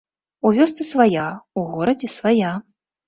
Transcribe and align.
У 0.49 0.51
вёсцы 0.57 0.87
свая, 0.91 1.25
у 1.61 1.67
горадзе 1.75 2.09
свая. 2.19 2.55